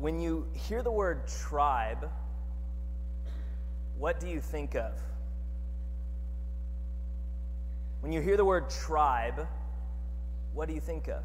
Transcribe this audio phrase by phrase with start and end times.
[0.00, 2.10] When you hear the word tribe,
[3.98, 4.98] what do you think of?
[8.00, 9.46] When you hear the word tribe,
[10.54, 11.22] what do you think of?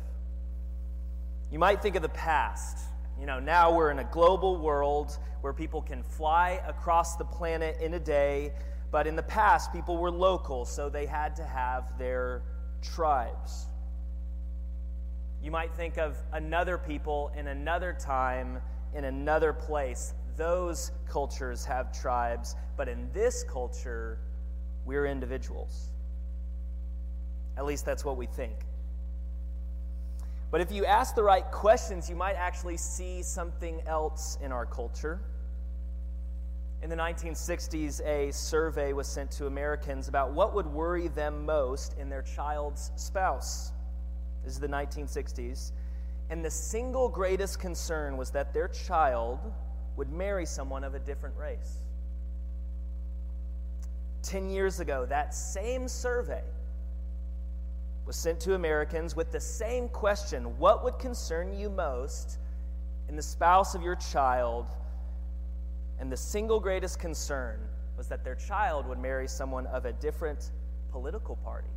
[1.50, 2.80] You might think of the past.
[3.18, 7.78] You know, now we're in a global world where people can fly across the planet
[7.80, 8.52] in a day,
[8.92, 12.42] but in the past, people were local, so they had to have their
[12.82, 13.68] tribes.
[15.42, 18.60] You might think of another people in another time,
[18.94, 20.14] in another place.
[20.38, 24.20] Those cultures have tribes, but in this culture,
[24.86, 25.92] we're individuals.
[27.58, 28.56] At least that's what we think.
[30.52, 34.66] But if you ask the right questions, you might actually see something else in our
[34.66, 35.20] culture.
[36.82, 41.96] In the 1960s, a survey was sent to Americans about what would worry them most
[41.98, 43.72] in their child's spouse.
[44.46, 45.72] This is the 1960s.
[46.30, 49.40] And the single greatest concern was that their child
[49.98, 51.82] would marry someone of a different race.
[54.22, 56.44] Ten years ago, that same survey
[58.06, 62.38] was sent to Americans with the same question What would concern you most
[63.10, 64.68] in the spouse of your child?
[66.00, 67.60] And the single greatest concern
[67.98, 70.52] was that their child would marry someone of a different
[70.92, 71.70] political party.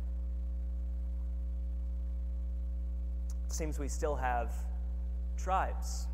[3.29, 4.51] It seems we still have
[5.37, 6.07] tribes.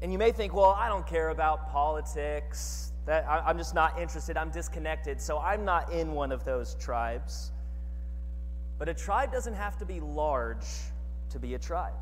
[0.00, 2.92] And you may think, well, I don't care about politics.
[3.06, 4.36] That I'm just not interested.
[4.36, 5.20] I'm disconnected.
[5.20, 7.52] So I'm not in one of those tribes.
[8.78, 10.66] But a tribe doesn't have to be large
[11.30, 11.94] to be a tribe.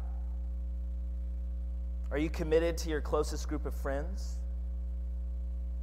[2.11, 4.39] Are you committed to your closest group of friends?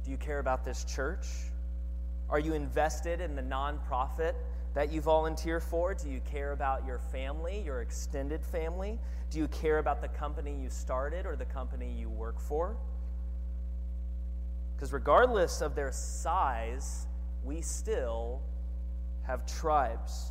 [0.04, 1.26] Do you care about this church?
[2.28, 4.34] Are you invested in the nonprofit
[4.78, 5.92] that you volunteer for?
[5.92, 8.96] Do you care about your family, your extended family?
[9.28, 12.76] Do you care about the company you started or the company you work for?
[14.76, 17.08] Because regardless of their size,
[17.42, 18.40] we still
[19.22, 20.30] have tribes.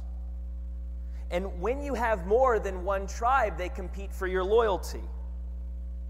[1.30, 5.04] And when you have more than one tribe, they compete for your loyalty.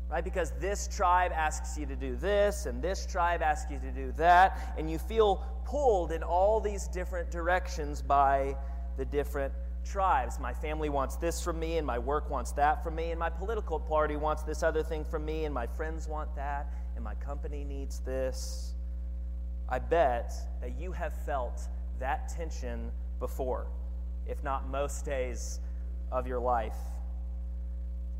[0.10, 0.24] Right?
[0.24, 4.14] Because this tribe asks you to do this, and this tribe asks you to do
[4.14, 8.56] that, and you feel pulled in all these different directions by
[8.98, 9.54] the different
[9.84, 10.40] tribes.
[10.40, 13.30] My family wants this from me, and my work wants that from me, and my
[13.30, 17.16] political party wants this other thing from me, and my friends want that, and my
[17.16, 18.76] company needs this.
[19.68, 21.68] I bet that you have felt
[22.00, 23.68] that tension before
[24.28, 25.60] if not most days
[26.12, 26.76] of your life.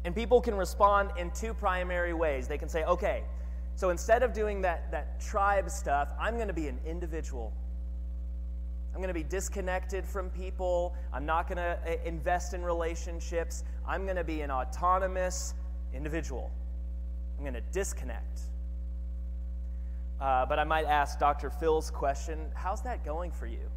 [0.04, 2.48] And people can respond in two primary ways.
[2.48, 3.24] They can say, okay,
[3.76, 7.54] so instead of doing that, that tribe stuff, I'm going to be an individual.
[8.94, 10.96] I'm going to be disconnected from people.
[11.14, 13.64] I'm not going to uh, invest in relationships.
[13.88, 15.54] I'm going to be an autonomous
[15.94, 16.50] individual.
[17.38, 18.40] I'm going to disconnect.
[20.20, 21.52] Uh, but I might ask Dr.
[21.52, 23.70] Phil's question how's that going for you?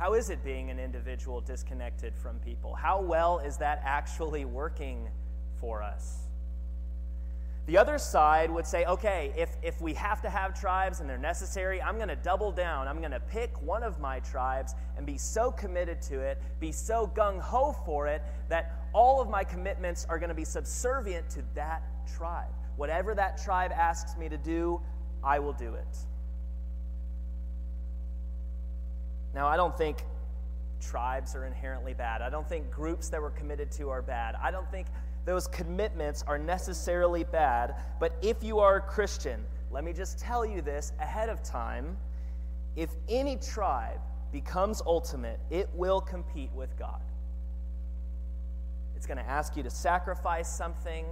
[0.00, 2.74] How is it being an individual disconnected from people?
[2.74, 5.06] How well is that actually working
[5.60, 6.20] for us?
[7.66, 11.18] The other side would say, okay, if, if we have to have tribes and they're
[11.18, 12.88] necessary, I'm going to double down.
[12.88, 16.72] I'm going to pick one of my tribes and be so committed to it, be
[16.72, 21.28] so gung ho for it, that all of my commitments are going to be subservient
[21.28, 21.82] to that
[22.16, 22.48] tribe.
[22.76, 24.80] Whatever that tribe asks me to do,
[25.22, 25.98] I will do it.
[29.34, 30.04] Now, I don't think
[30.80, 32.22] tribes are inherently bad.
[32.22, 34.34] I don't think groups that we're committed to are bad.
[34.42, 34.86] I don't think
[35.24, 37.74] those commitments are necessarily bad.
[37.98, 41.96] But if you are a Christian, let me just tell you this ahead of time.
[42.76, 44.00] If any tribe
[44.32, 47.00] becomes ultimate, it will compete with God.
[48.96, 51.06] It's going to ask you to sacrifice something.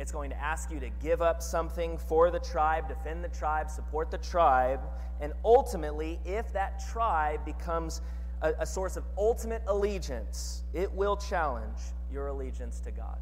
[0.00, 3.68] It's going to ask you to give up something for the tribe, defend the tribe,
[3.68, 4.80] support the tribe.
[5.20, 8.00] And ultimately, if that tribe becomes
[8.40, 11.76] a, a, source of ultimate allegiance, it will challenge
[12.10, 13.18] your allegiance to God.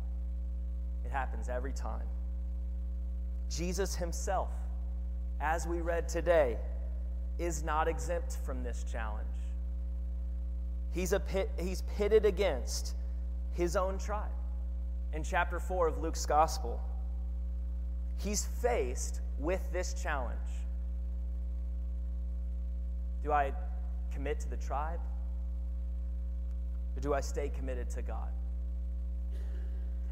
[1.04, 2.06] It happens every time.
[3.50, 4.52] Jesus himself,
[5.40, 6.58] as we read today,
[7.40, 9.26] is not exempt from this challenge.
[10.92, 12.94] He's, a pit, he's pitted against
[13.54, 14.30] his own tribe
[15.12, 16.80] in chapter 4 of Luke's gospel.
[18.16, 20.38] He's faced with this challenge
[23.22, 23.52] Do I
[24.12, 25.00] commit to the tribe?
[26.96, 28.28] Or do I stay committed to God?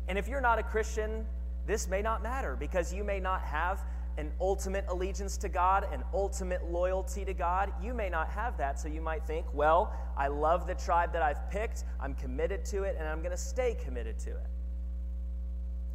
[0.08, 1.26] And if you're not a Christian,
[1.66, 3.84] this may not matter because you may not have
[4.18, 7.72] an ultimate allegiance to God, an ultimate loyalty to God.
[7.82, 11.22] You may not have that, so you might think, well, I love the tribe that
[11.22, 14.46] I've picked, I'm committed to it, and I'm going to stay committed to it.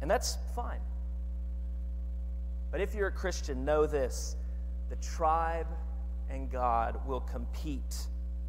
[0.02, 0.80] And that's fine.
[2.70, 4.36] But if you're a Christian, know this
[4.90, 5.68] the tribe
[6.28, 8.06] and God will compete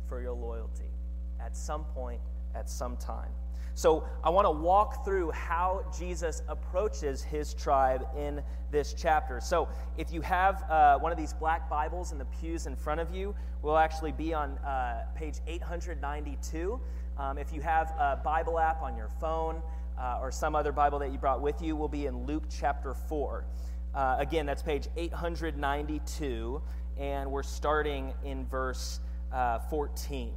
[0.10, 0.92] for your loyalty
[1.40, 2.20] at some point,
[2.56, 3.30] at some time.
[3.76, 9.40] So I want to walk through how Jesus approaches his tribe in this chapter.
[9.40, 9.68] So
[9.98, 13.14] if you have uh, one of these black Bibles in the pews in front of
[13.14, 16.80] you, we'll actually be on uh, page 892.
[17.18, 19.62] Um, if you have a Bible app on your phone
[19.98, 22.94] uh, or some other Bible that you brought with you, we'll be in Luke chapter
[22.94, 23.46] 4.
[23.94, 26.62] Uh, again, that's page 892,
[26.98, 29.00] and we're starting in verse
[29.32, 30.32] uh, 14.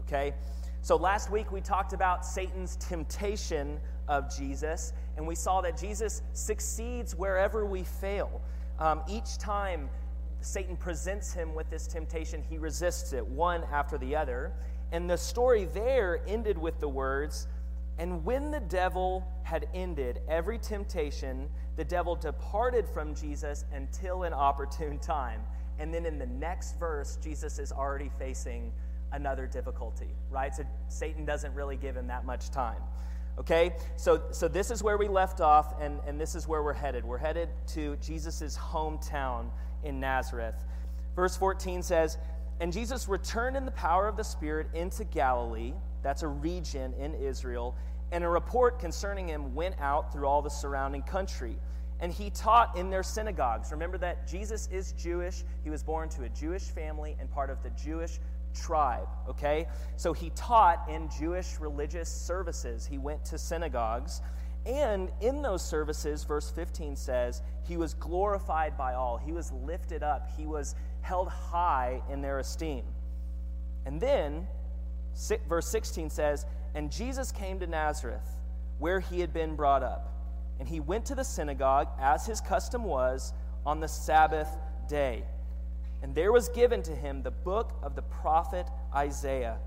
[0.00, 0.34] Okay?
[0.82, 6.22] So last week we talked about Satan's temptation of Jesus, and we saw that Jesus
[6.32, 8.40] succeeds wherever we fail.
[8.78, 9.88] Um, each time
[10.40, 14.52] Satan presents him with this temptation, he resists it one after the other.
[14.92, 17.48] And the story there ended with the words,
[17.98, 24.32] And when the devil had ended every temptation, the devil departed from Jesus until an
[24.32, 25.40] opportune time.
[25.78, 28.72] And then in the next verse, Jesus is already facing
[29.12, 30.54] another difficulty, right?
[30.54, 32.80] So Satan doesn't really give him that much time.
[33.38, 33.74] Okay?
[33.96, 37.04] So, so this is where we left off, and, and this is where we're headed.
[37.04, 39.50] We're headed to Jesus' hometown
[39.84, 40.64] in Nazareth.
[41.14, 42.18] Verse 14 says,
[42.60, 47.14] And Jesus returned in the power of the Spirit into Galilee, that's a region in
[47.14, 47.76] Israel,
[48.12, 51.56] and a report concerning him went out through all the surrounding country.
[51.98, 53.72] And he taught in their synagogues.
[53.72, 55.44] Remember that Jesus is Jewish.
[55.64, 58.20] He was born to a Jewish family and part of the Jewish
[58.54, 59.66] tribe, okay?
[59.96, 62.86] So he taught in Jewish religious services.
[62.86, 64.20] He went to synagogues.
[64.66, 69.16] And in those services, verse 15 says, he was glorified by all.
[69.16, 70.28] He was lifted up.
[70.36, 72.84] He was held high in their esteem.
[73.84, 74.46] And then,
[75.48, 78.28] verse 16 says, And Jesus came to Nazareth,
[78.78, 80.12] where he had been brought up.
[80.58, 83.32] And he went to the synagogue, as his custom was,
[83.64, 84.48] on the Sabbath
[84.88, 85.24] day.
[86.02, 89.58] And there was given to him the book of the prophet Isaiah.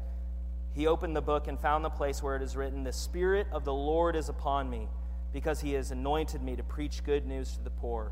[0.73, 3.65] He opened the book and found the place where it is written, The Spirit of
[3.65, 4.87] the Lord is upon me,
[5.33, 8.11] because he has anointed me to preach good news to the poor.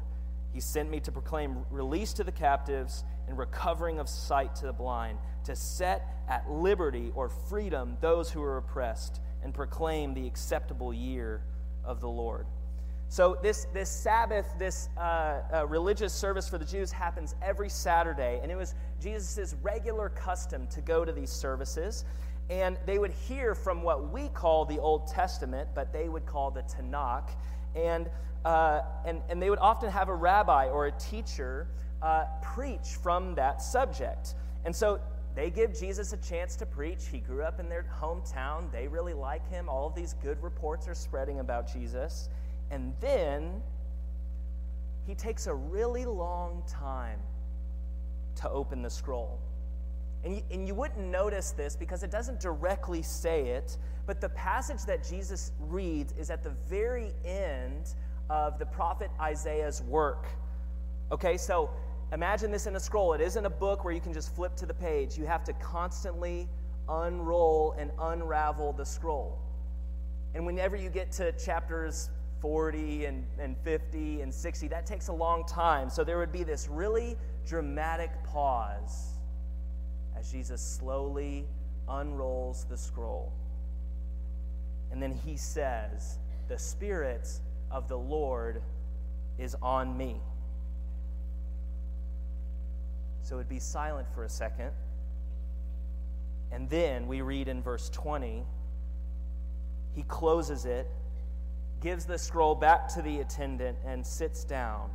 [0.53, 4.73] He sent me to proclaim release to the captives and recovering of sight to the
[4.73, 10.93] blind, to set at liberty or freedom those who are oppressed, and proclaim the acceptable
[10.93, 11.41] year
[11.83, 12.45] of the Lord.
[13.09, 18.41] So, this, this Sabbath, this uh, uh, religious service for the Jews happens every Saturday,
[18.43, 22.03] and it was Jesus' regular custom to go to these services.
[22.49, 26.51] And they would hear from what we call the Old Testament, but they would call
[26.51, 27.29] the Tanakh.
[27.75, 28.09] And,
[28.45, 31.67] uh, and, and they would often have a rabbi or a teacher
[32.01, 34.35] uh, preach from that subject.
[34.65, 34.99] And so
[35.35, 37.07] they give Jesus a chance to preach.
[37.11, 39.69] He grew up in their hometown, they really like him.
[39.69, 42.29] All of these good reports are spreading about Jesus.
[42.71, 43.61] And then
[45.05, 47.19] he takes a really long time
[48.35, 49.39] to open the scroll.
[50.23, 54.29] And you, and you wouldn't notice this because it doesn't directly say it, but the
[54.29, 57.93] passage that Jesus reads is at the very end
[58.29, 60.25] of the prophet Isaiah's work.
[61.11, 61.69] Okay, so
[62.11, 63.13] imagine this in a scroll.
[63.13, 65.53] It isn't a book where you can just flip to the page, you have to
[65.53, 66.47] constantly
[66.89, 69.39] unroll and unravel the scroll.
[70.33, 72.09] And whenever you get to chapters
[72.41, 74.67] 40 and, and 50 and 60.
[74.67, 75.89] That takes a long time.
[75.89, 79.13] So there would be this really dramatic pause
[80.17, 81.45] as Jesus slowly
[81.87, 83.31] unrolls the scroll.
[84.91, 87.29] And then he says, The Spirit
[87.71, 88.61] of the Lord
[89.37, 90.21] is on me.
[93.27, 94.71] So it'd be silent for a second.
[96.51, 98.45] And then we read in verse 20,
[99.93, 100.87] he closes it
[101.81, 104.89] gives the scroll back to the attendant, and sits down.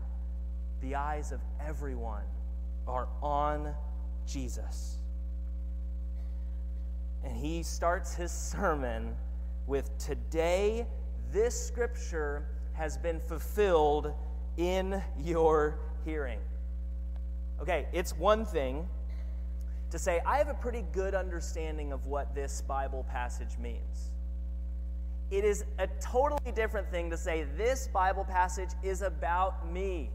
[0.81, 2.25] The eyes of everyone
[2.89, 3.75] are on
[4.27, 4.99] Jesus.
[7.25, 9.15] And he starts his sermon
[9.67, 10.87] with Today,
[11.31, 14.13] this scripture has been fulfilled
[14.57, 16.41] in your hearing.
[17.63, 18.89] Okay, it's one thing
[19.91, 24.11] to say, I have a pretty good understanding of what this Bible passage means.
[25.31, 30.11] It is a totally different thing to say, this Bible passage is about me.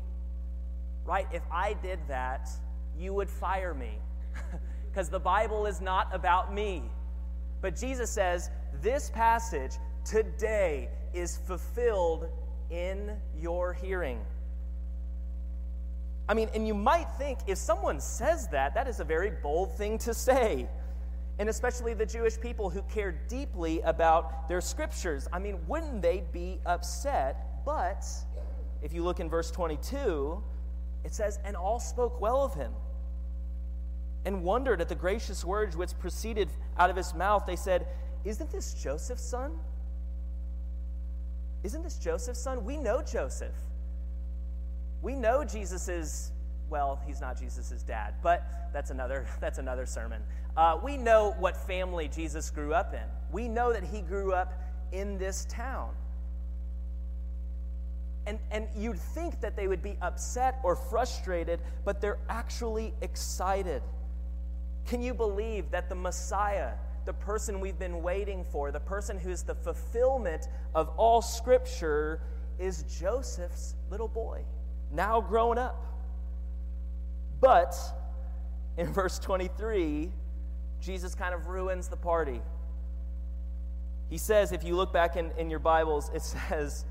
[1.06, 1.26] Right?
[1.32, 2.50] If I did that,
[3.00, 3.98] you would fire me
[4.92, 6.84] because the Bible is not about me.
[7.62, 8.50] But Jesus says,
[8.82, 9.72] this passage
[10.04, 12.28] today is fulfilled
[12.70, 14.20] in your hearing.
[16.30, 19.78] I mean, and you might think if someone says that, that is a very bold
[19.78, 20.68] thing to say.
[21.40, 25.28] and especially the Jewish people who care deeply about their scriptures.
[25.32, 27.64] I mean, wouldn't they be upset?
[27.64, 28.04] But
[28.82, 30.42] if you look in verse 22,
[31.04, 32.72] it says, And all spoke well of him
[34.26, 37.46] and wondered at the gracious words which proceeded out of his mouth.
[37.46, 37.86] They said,
[38.26, 39.52] Isn't this Joseph's son?
[41.64, 42.66] Isn't this Joseph's son?
[42.66, 43.54] We know Joseph.
[45.08, 46.34] We know Jesus is,
[46.70, 50.22] well, he's not Jesus' dad, but that's another, that's another sermon.
[50.58, 53.08] Uh, we know what family Jesus grew up in.
[53.32, 54.62] We know that he grew up
[54.92, 55.92] in this town.
[58.26, 63.84] And, and you'd think that they would be upset or frustrated, but they're actually excited.
[64.88, 66.74] Can you believe that the Messiah,
[67.06, 72.20] the person we've been waiting for, the person who's the fulfillment of all Scripture,
[72.60, 74.44] is Joseph's little boy,
[74.92, 75.86] now grown up?
[77.40, 77.76] But
[78.78, 80.12] in verse 23,
[80.80, 82.42] Jesus kind of ruins the party.
[84.10, 86.86] He says, if you look back in, in your Bibles, it says,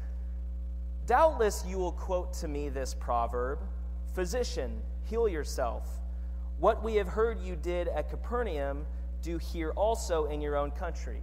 [1.06, 3.60] Doubtless you will quote to me this proverb
[4.14, 5.88] Physician, heal yourself.
[6.58, 8.86] What we have heard you did at Capernaum,
[9.22, 11.20] do here also in your own country.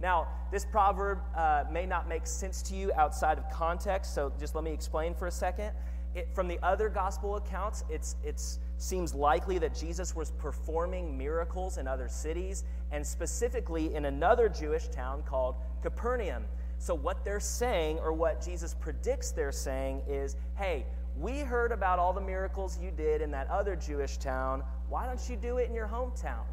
[0.00, 4.54] Now, this proverb uh, may not make sense to you outside of context, so just
[4.54, 5.72] let me explain for a second.
[6.14, 11.78] It, from the other gospel accounts, it it's seems likely that Jesus was performing miracles
[11.78, 16.44] in other cities, and specifically in another Jewish town called Capernaum.
[16.78, 20.86] So, what they're saying, or what Jesus predicts they're saying, is hey,
[21.18, 24.62] we heard about all the miracles you did in that other Jewish town.
[24.88, 26.44] Why don't you do it in your hometown?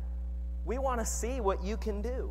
[0.66, 2.30] We want to see what you can do.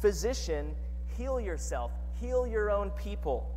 [0.00, 0.74] Physician,
[1.16, 3.50] heal yourself, heal your own people.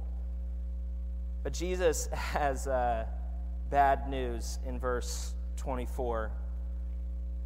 [1.43, 2.67] But Jesus has.
[2.67, 3.05] Uh,
[3.73, 6.29] bad news in verse 24.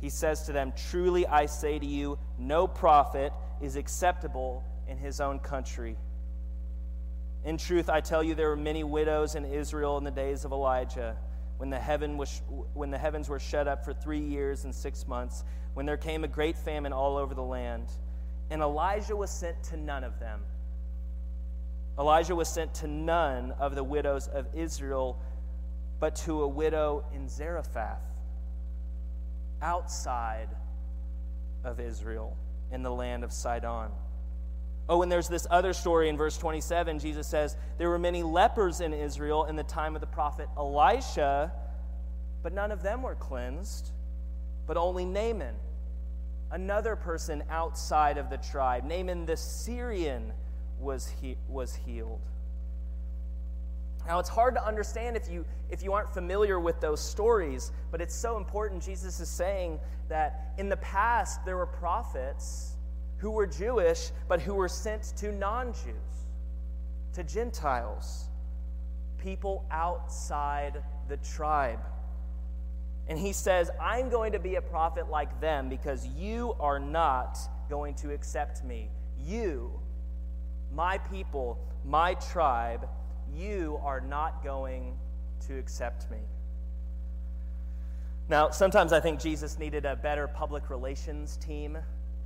[0.01, 5.21] He says to them, Truly I say to you, no prophet is acceptable in his
[5.21, 5.95] own country.
[7.45, 10.51] In truth, I tell you, there were many widows in Israel in the days of
[10.51, 11.15] Elijah,
[11.59, 12.41] when the, heaven was,
[12.73, 16.25] when the heavens were shut up for three years and six months, when there came
[16.25, 17.87] a great famine all over the land.
[18.49, 20.41] And Elijah was sent to none of them.
[21.99, 25.19] Elijah was sent to none of the widows of Israel
[25.99, 28.01] but to a widow in Zarephath,
[29.61, 30.49] outside
[31.63, 32.37] of Israel,
[32.71, 33.89] in the land of Sidon.
[34.89, 36.99] Oh, and there's this other story in verse 27.
[36.99, 41.51] Jesus says, There were many lepers in Israel in the time of the prophet Elisha,
[42.41, 43.91] but none of them were cleansed,
[44.65, 45.55] but only Naaman,
[46.51, 48.85] another person outside of the tribe.
[48.85, 50.31] Naaman the Syrian
[50.79, 52.21] was, he, was healed.
[54.07, 58.01] Now, it's hard to understand if you, if you aren't familiar with those stories, but
[58.01, 58.81] it's so important.
[58.81, 62.77] Jesus is saying that in the past, there were prophets
[63.17, 66.25] who were Jewish, but who were sent to non Jews,
[67.13, 68.29] to Gentiles,
[69.17, 71.79] people outside the tribe.
[73.09, 77.37] And he says, I'm going to be a prophet like them because you are not
[77.69, 78.89] going to accept me.
[79.19, 79.71] You,
[80.73, 82.87] my people, my tribe,
[83.33, 84.97] you are not going
[85.47, 86.19] to accept me.
[88.29, 91.77] Now, sometimes I think Jesus needed a better public relations team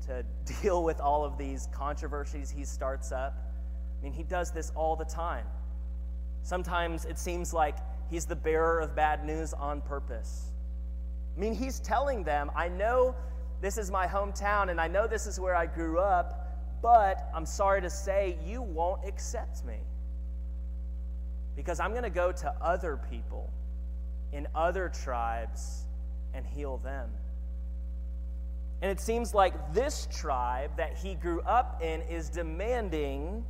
[0.07, 0.25] to
[0.61, 3.37] deal with all of these controversies he starts up.
[3.99, 5.45] I mean, he does this all the time.
[6.43, 7.75] Sometimes it seems like
[8.09, 10.51] he's the bearer of bad news on purpose.
[11.35, 13.15] I mean, he's telling them, I know
[13.61, 16.40] this is my hometown and I know this is where I grew up,
[16.81, 19.77] but I'm sorry to say, you won't accept me
[21.55, 23.51] because I'm going to go to other people
[24.33, 25.85] in other tribes
[26.33, 27.09] and heal them.
[28.81, 33.45] And it seems like this tribe that he grew up in is demanding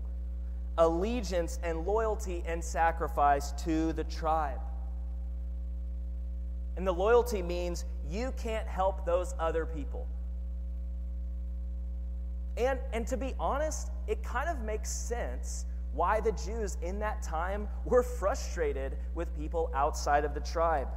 [0.78, 4.60] allegiance and loyalty and sacrifice to the tribe.
[6.76, 10.08] And the loyalty means you can't help those other people.
[12.62, 17.24] And, and to be honest, it kind of makes sense why the Jews in that
[17.24, 20.88] time were frustrated with people outside of the tribe.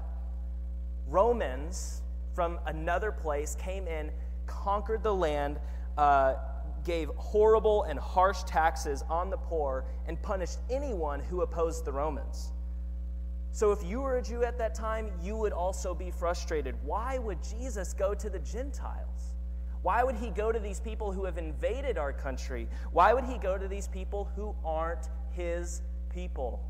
[1.09, 2.03] Romans
[2.35, 4.11] from another place came in,
[4.47, 5.59] conquered the land,
[5.97, 6.35] uh,
[6.85, 12.53] gave horrible and harsh taxes on the poor, and punished anyone who opposed the Romans.
[13.53, 16.75] So, if you were a Jew at that time, you would also be frustrated.
[16.83, 19.34] Why would Jesus go to the Gentiles?
[19.85, 22.69] Why would he go to these people who have invaded our country?
[22.93, 26.65] Why would he go to these people who aren't his people?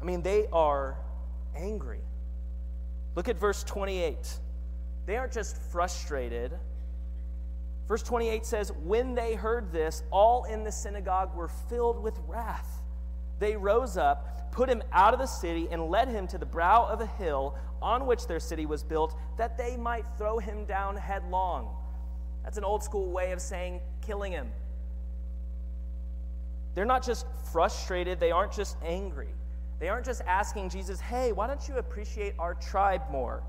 [0.00, 0.96] I mean, they are
[1.54, 2.00] angry.
[3.16, 4.16] Look at verse 28.
[5.04, 6.52] they aren't just frustrated.
[7.86, 12.80] Verse 28 says, When they heard this, all in the synagogue were filled with wrath.
[13.38, 16.86] They rose up, put him out of the city, and led him to the brow
[16.86, 20.96] of a hill on which their city was built, that they might throw him down
[20.96, 21.76] headlong.
[22.42, 24.48] That's an old school way of saying killing him.
[26.74, 29.28] They're not just frustrated, they aren't just angry.
[29.80, 33.42] They aren't just asking Jesus, hey, why don't you appreciate our tribe more?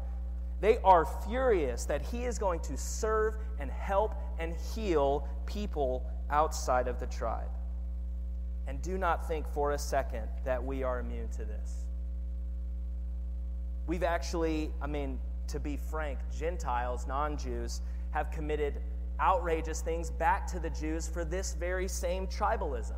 [0.61, 6.87] They are furious that he is going to serve and help and heal people outside
[6.87, 7.49] of the tribe.
[8.67, 11.85] And do not think for a second that we are immune to this.
[13.87, 17.81] We've actually, I mean, to be frank, Gentiles, non Jews,
[18.11, 18.81] have committed
[19.19, 22.97] outrageous things back to the Jews for this very same tribalism.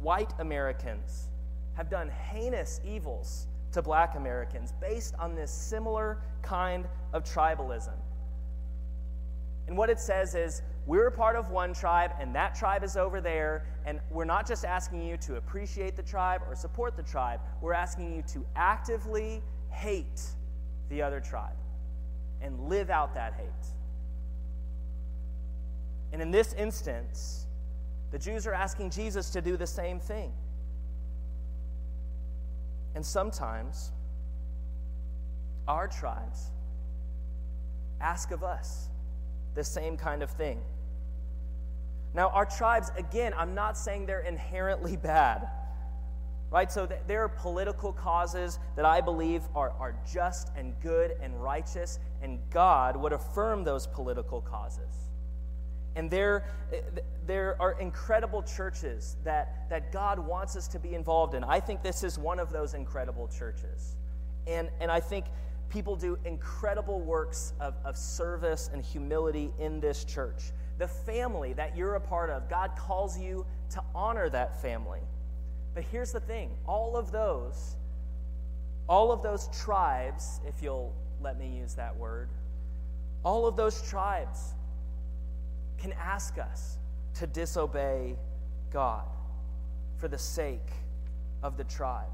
[0.00, 1.28] White Americans
[1.74, 7.94] have done heinous evils to black Americans based on this similar kind of tribalism.
[9.66, 12.96] And what it says is, we're a part of one tribe, and that tribe is
[12.96, 17.02] over there, and we're not just asking you to appreciate the tribe or support the
[17.02, 20.22] tribe, we're asking you to actively hate
[20.88, 21.56] the other tribe
[22.40, 23.66] and live out that hate.
[26.12, 27.46] And in this instance,
[28.10, 30.32] the Jews are asking Jesus to do the same thing.
[32.94, 33.92] And sometimes
[35.66, 36.50] our tribes
[38.00, 38.88] ask of us
[39.54, 40.60] the same kind of thing.
[42.14, 45.48] Now, our tribes, again, I'm not saying they're inherently bad,
[46.50, 46.70] right?
[46.70, 51.42] So th- there are political causes that I believe are, are just and good and
[51.42, 55.08] righteous, and God would affirm those political causes.
[55.94, 56.80] And there, eh,
[57.26, 61.44] there are incredible churches that, that God wants us to be involved in.
[61.44, 63.96] I think this is one of those incredible churches.
[64.46, 65.26] And, and I think
[65.72, 70.52] people do incredible works of, of service and humility in this church.
[70.78, 75.00] The family that you're a part of, God calls you to honor that family.
[75.74, 77.76] But here's the thing all of those,
[78.86, 82.28] all of those tribes, if you'll let me use that word,
[83.24, 84.54] all of those tribes
[85.78, 86.76] can ask us
[87.14, 88.16] to disobey
[88.70, 89.06] God
[89.96, 90.70] for the sake
[91.42, 92.10] of the tribe.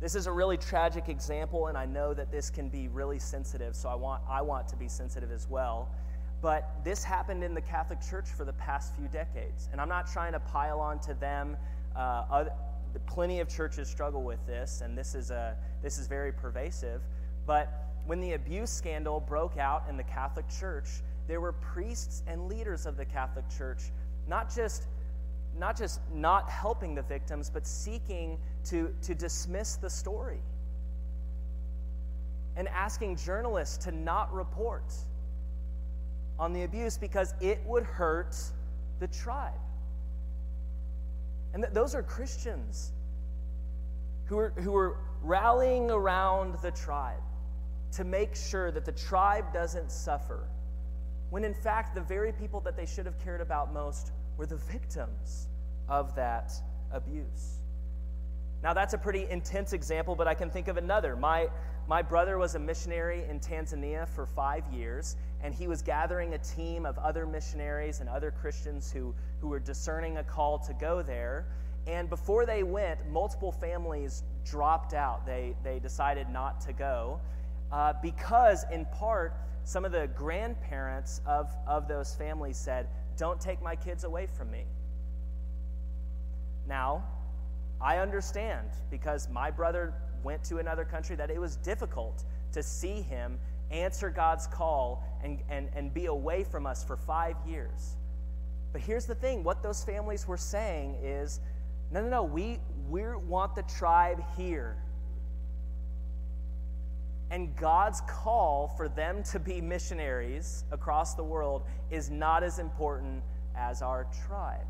[0.00, 3.74] This is a really tragic example, and I know that this can be really sensitive,
[3.74, 5.88] so I want, I want to be sensitive as well.
[6.42, 10.06] But this happened in the Catholic Church for the past few decades, and I'm not
[10.06, 11.56] trying to pile on to them.
[11.96, 12.52] Uh, other,
[13.06, 17.00] plenty of churches struggle with this, and this is, a, this is very pervasive.
[17.46, 17.72] But
[18.04, 20.88] when the abuse scandal broke out in the Catholic Church,
[21.26, 23.84] there were priests and leaders of the Catholic Church,
[24.28, 24.86] not just
[25.58, 30.40] not just not helping the victims, but seeking to, to dismiss the story
[32.56, 34.92] and asking journalists to not report
[36.38, 38.36] on the abuse because it would hurt
[38.98, 39.52] the tribe.
[41.54, 42.92] And th- those are Christians
[44.26, 47.22] who are, who are rallying around the tribe
[47.92, 50.46] to make sure that the tribe doesn't suffer
[51.30, 54.56] when in fact the very people that they should have cared about most were the
[54.56, 55.48] victims
[55.88, 56.52] of that
[56.92, 57.60] abuse.
[58.62, 61.14] Now, that's a pretty intense example, but I can think of another.
[61.14, 61.48] My,
[61.86, 66.38] my brother was a missionary in Tanzania for five years, and he was gathering a
[66.38, 71.02] team of other missionaries and other Christians who, who were discerning a call to go
[71.02, 71.46] there.
[71.86, 75.24] And before they went, multiple families dropped out.
[75.24, 77.20] They, they decided not to go
[77.70, 83.62] uh, because, in part, some of the grandparents of, of those families said, Don't take
[83.62, 84.64] my kids away from me.
[86.68, 87.04] Now,
[87.80, 93.02] I understand because my brother went to another country that it was difficult to see
[93.02, 93.38] him
[93.70, 97.96] answer God's call and, and, and be away from us for five years.
[98.72, 101.40] But here's the thing what those families were saying is
[101.90, 104.76] no, no, no, we, we want the tribe here.
[107.30, 113.22] And God's call for them to be missionaries across the world is not as important
[113.56, 114.66] as our tribe.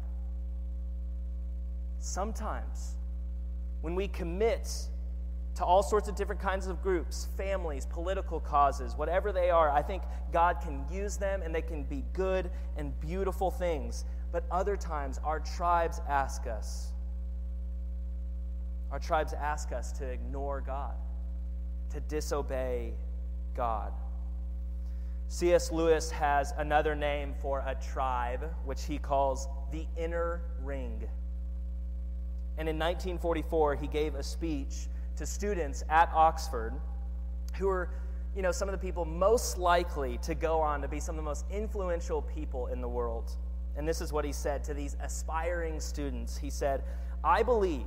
[1.99, 2.97] Sometimes,
[3.83, 4.71] when we commit
[5.57, 9.83] to all sorts of different kinds of groups, families, political causes, whatever they are, I
[9.83, 14.05] think God can use them and they can be good and beautiful things.
[14.33, 16.93] But other times, our tribes ask us,
[18.91, 20.95] our tribes ask us to ignore God
[21.91, 22.93] to disobey
[23.55, 23.93] God.
[25.29, 25.73] C.S.
[25.73, 31.03] Lewis has another name for a tribe, which he calls the inner ring.
[32.59, 36.75] And in 1944, he gave a speech to students at Oxford
[37.59, 37.91] who were,
[38.35, 41.17] you know, some of the people most likely to go on to be some of
[41.17, 43.33] the most influential people in the world.
[43.77, 46.39] And this is what he said to these aspiring students.
[46.39, 46.83] He said,
[47.25, 47.87] I believe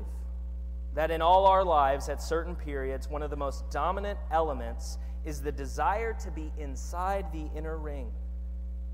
[0.96, 5.42] that in all our lives, at certain periods, one of the most dominant elements is
[5.42, 8.12] the desire to be inside the inner ring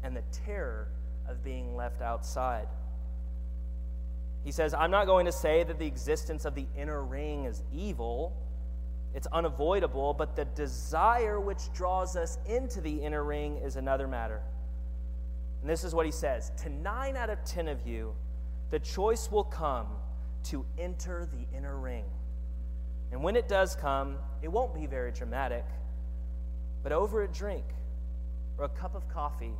[0.03, 0.89] and the terror
[1.27, 2.67] of being left outside.
[4.43, 7.63] He says, I'm not going to say that the existence of the inner ring is
[7.73, 8.35] evil.
[9.15, 14.41] It's unavoidable, but the desire which draws us into the inner ring is another matter.
[15.61, 18.13] And this is what he says To nine out of ten of you,
[18.69, 19.87] the choice will come
[20.45, 22.05] to enter the inner ring.
[23.11, 25.65] And when it does come, it won't be very dramatic,
[26.83, 27.65] but over a drink
[28.57, 29.53] or a cup of coffee,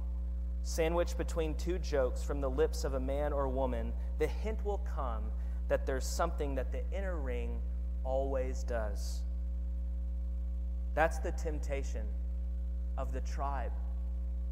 [0.64, 4.82] sandwiched between two jokes from the lips of a man or woman, the hint will
[4.96, 5.24] come
[5.68, 7.60] that there's something that the inner ring
[8.04, 9.22] always does.
[10.94, 12.06] That's the temptation
[12.98, 13.72] of the tribe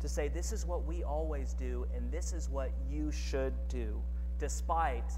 [0.01, 4.01] to say, This is what we always do, and this is what you should do,
[4.37, 5.11] despite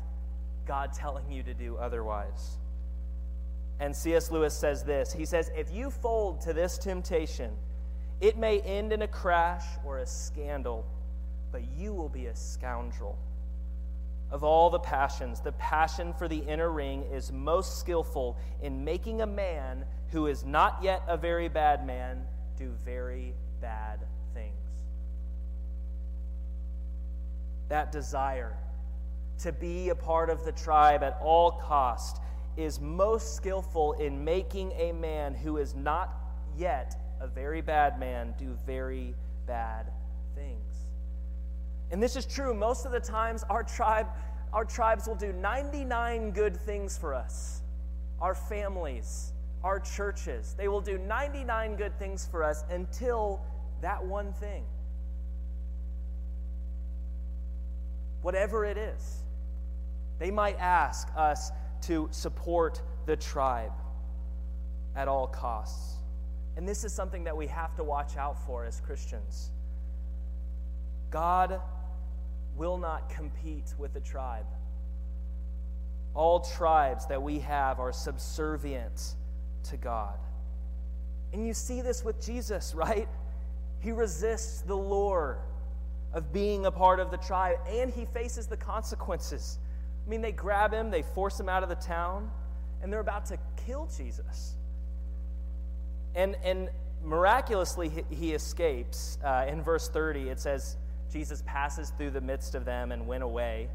[0.66, 2.58] God telling you to do otherwise.
[3.80, 4.32] And C.S.
[4.32, 7.52] Lewis says this He says, If you fold to this temptation,
[8.22, 10.86] it may end in a crash or a scandal,
[11.52, 13.18] but you will be a scoundrel.
[14.32, 19.22] Of all the passions, the passion for the inner ring is most skillful in making
[19.22, 22.24] a man who is not yet a very bad man
[22.58, 24.00] do very bad
[24.34, 24.54] things
[27.68, 28.56] that desire
[29.40, 32.22] to be a part of the tribe at all cost
[32.58, 36.18] is most skillful in making a man who is not
[36.58, 39.14] yet a very bad man do very
[39.46, 39.92] bad
[40.36, 40.88] things.
[41.92, 44.08] And this is true most of the times our tribe
[44.54, 47.62] our tribes will do 99 good things for us.
[48.22, 49.34] Our families,
[49.66, 53.42] our churches, they will do 99 good things for us until
[53.82, 54.64] that one thing.
[58.26, 59.22] whatever it is.
[60.20, 61.52] They might ask us
[61.82, 63.74] to support the tribe
[64.96, 65.96] at all costs.
[66.58, 69.52] And this is something that we have to watch out for as Christians.
[71.12, 71.60] God
[72.56, 74.46] will not compete with the tribe.
[76.14, 79.16] All tribes that we have are subservient
[79.64, 80.18] to God.
[81.34, 83.10] And you see this with Jesus, right?
[83.80, 85.40] He resists the lure
[86.14, 89.60] of being a part of the tribe, and he faces the consequences.
[90.06, 92.30] I mean, they grab him, they force him out of the town,
[92.82, 94.56] and they're about to kill Jesus.
[96.14, 96.70] And, and
[97.04, 99.18] miraculously, he, he escapes.
[99.24, 100.78] Uh, in verse 30, it says,
[101.12, 103.70] Jesus passes through the midst of them and went away.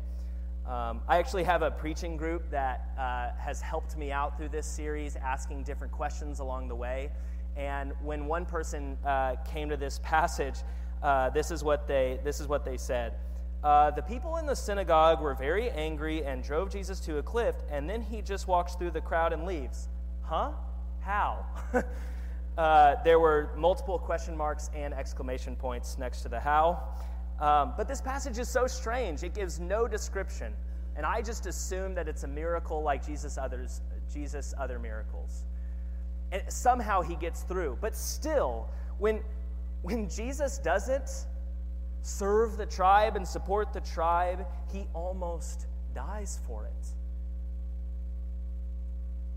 [0.66, 4.66] Um, I actually have a preaching group that uh, has helped me out through this
[4.66, 7.10] series, asking different questions along the way.
[7.56, 10.56] And when one person uh, came to this passage,
[11.02, 13.14] uh, this, is what they, this is what they said.
[13.62, 17.54] Uh, the people in the synagogue were very angry and drove Jesus to a cliff,
[17.70, 19.88] and then he just walks through the crowd and leaves.
[20.22, 20.52] Huh?
[21.00, 21.44] How?
[22.58, 26.82] uh, there were multiple question marks and exclamation points next to the how.
[27.38, 30.54] Um, but this passage is so strange, it gives no description.
[30.96, 35.44] And I just assume that it's a miracle like Jesus' others, Jesus' other miracles.
[36.32, 37.78] And somehow he gets through.
[37.80, 38.68] But still,
[38.98, 39.20] when
[39.82, 41.26] when Jesus doesn't
[42.02, 46.88] serve the tribe and support the tribe, he almost dies for it.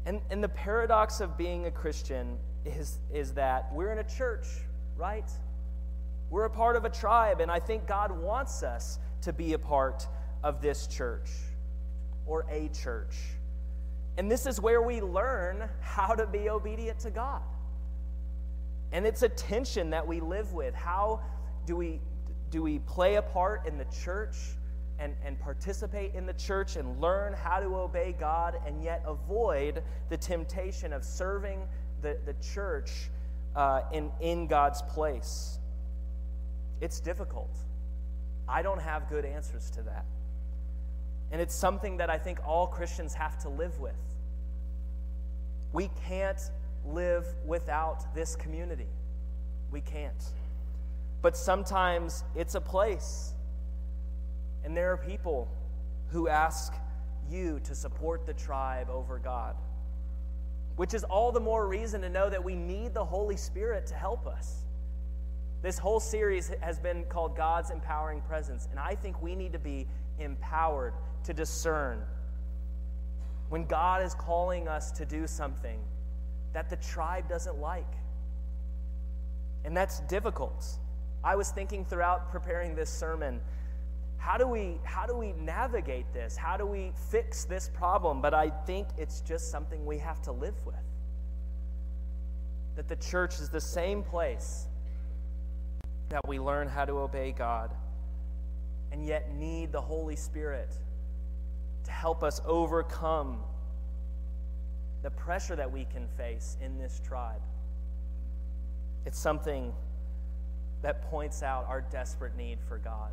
[0.06, 4.46] And, and the paradox of being a Christian is, is that we're in a church,
[4.98, 5.30] right?
[6.30, 9.60] We're a part of a tribe, and I think God wants us to be a
[9.60, 10.08] part
[10.44, 11.30] of this church
[12.26, 13.16] or a church.
[14.18, 17.42] And this is where we learn how to be obedient to God.
[18.92, 20.76] And it's a tension that we live with.
[20.76, 21.22] How
[21.66, 22.00] do we,
[22.54, 24.36] do we play a part in the church
[25.00, 29.82] and, and participate in the church and learn how to obey God and yet avoid
[30.10, 31.68] the temptation of serving
[32.04, 33.10] the, the church
[33.56, 35.58] uh, in, in God's place?
[36.80, 37.58] It's difficult.
[38.48, 40.06] I don't have good answers to that.
[41.32, 43.96] And it's something that I think all Christians have to live with.
[45.72, 46.52] We can't
[46.86, 48.94] live without this community.
[49.72, 50.24] We can't.
[51.24, 53.34] But sometimes it's a place.
[54.64, 55.48] And there are people
[56.10, 56.74] who ask
[57.32, 59.56] you to support the tribe over God,
[60.76, 63.96] which is all the more reason to know that we need the Holy Spirit to
[63.96, 64.66] help us.
[65.62, 69.60] This whole series has been called God's Empowering Presence, and I think we need to
[69.60, 69.88] be
[70.20, 72.02] empowered to discern
[73.48, 75.80] when God is calling us to do something
[76.52, 77.94] that the tribe doesn't like.
[79.64, 80.66] And that's difficult.
[81.24, 83.40] I was thinking throughout preparing this sermon,
[84.18, 86.38] how do we how do we navigate this?
[86.38, 88.22] How do we fix this problem?
[88.22, 90.76] But I think it's just something we have to live with.
[92.76, 94.68] That the church is the same place
[96.10, 97.74] that we learn how to obey God
[98.92, 100.72] and yet need the Holy Spirit
[101.84, 103.40] to help us overcome
[105.02, 107.42] the pressure that we can face in this tribe.
[109.06, 109.74] It's something
[110.84, 113.12] that points out our desperate need for God,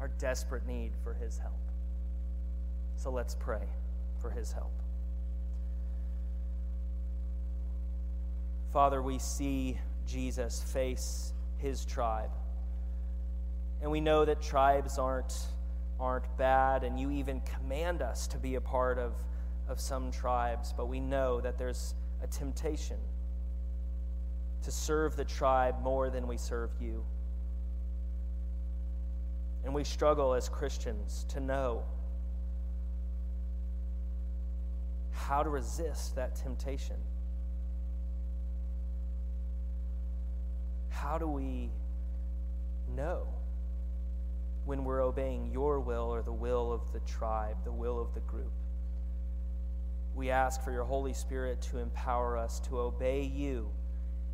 [0.00, 1.52] our desperate need for His help.
[2.96, 3.66] So let's pray
[4.20, 4.72] for His help.
[8.72, 12.30] Father, we see Jesus face his tribe.
[13.80, 15.34] And we know that tribes aren't,
[16.00, 19.12] aren't bad, and you even command us to be a part of,
[19.68, 22.96] of some tribes, but we know that there's a temptation
[24.62, 27.04] to serve the tribe more than we serve you.
[29.64, 31.84] And we struggle as Christians to know
[35.12, 36.96] how to resist that temptation.
[40.88, 41.70] How do we
[42.94, 43.28] know
[44.64, 48.20] when we're obeying your will or the will of the tribe, the will of the
[48.20, 48.52] group?
[50.14, 53.70] We ask for your Holy Spirit to empower us to obey you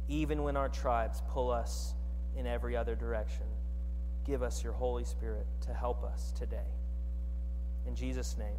[0.08, 1.94] even when our tribes pull us
[2.36, 3.46] in every other direction.
[4.24, 6.70] Give us your Holy Spirit to help us today.
[7.86, 8.56] In Jesus' name.